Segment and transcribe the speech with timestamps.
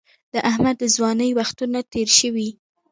[0.33, 2.49] د احمد د ځوانۍ وختونه تېر شوي